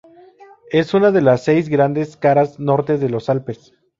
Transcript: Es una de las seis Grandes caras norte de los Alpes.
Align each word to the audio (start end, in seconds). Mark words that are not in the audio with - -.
Es 0.71 0.95
una 0.95 1.11
de 1.11 1.21
las 1.21 1.43
seis 1.43 1.69
Grandes 1.69 2.17
caras 2.17 2.59
norte 2.59 2.97
de 2.97 3.07
los 3.07 3.29
Alpes. 3.29 3.71